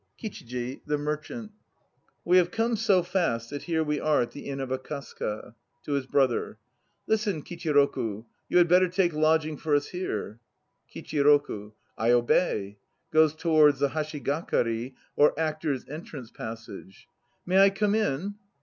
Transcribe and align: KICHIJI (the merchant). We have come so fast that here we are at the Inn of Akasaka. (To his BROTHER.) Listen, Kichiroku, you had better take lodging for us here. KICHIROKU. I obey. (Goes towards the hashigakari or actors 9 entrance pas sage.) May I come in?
KICHIJI 0.17 0.81
(the 0.87 0.97
merchant). 0.97 1.51
We 2.25 2.37
have 2.37 2.49
come 2.49 2.75
so 2.75 3.03
fast 3.03 3.51
that 3.51 3.61
here 3.65 3.83
we 3.83 3.99
are 3.99 4.23
at 4.23 4.31
the 4.31 4.47
Inn 4.47 4.59
of 4.59 4.69
Akasaka. 4.71 5.53
(To 5.83 5.91
his 5.93 6.07
BROTHER.) 6.07 6.57
Listen, 7.05 7.43
Kichiroku, 7.43 8.25
you 8.49 8.57
had 8.57 8.67
better 8.67 8.87
take 8.87 9.13
lodging 9.13 9.57
for 9.57 9.75
us 9.75 9.89
here. 9.89 10.39
KICHIROKU. 10.91 11.73
I 11.99 12.09
obey. 12.13 12.79
(Goes 13.11 13.35
towards 13.35 13.79
the 13.79 13.89
hashigakari 13.89 14.95
or 15.15 15.39
actors 15.39 15.85
9 15.85 15.95
entrance 15.99 16.31
pas 16.31 16.65
sage.) 16.65 17.05
May 17.45 17.61
I 17.61 17.69
come 17.69 17.93
in? 17.93 18.33